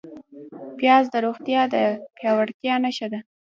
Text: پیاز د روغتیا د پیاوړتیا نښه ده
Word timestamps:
پیاز 0.77 1.05
د 1.13 1.15
روغتیا 1.25 1.61
د 1.73 1.75
پیاوړتیا 2.15 2.75
نښه 2.83 3.07
ده 3.11 3.19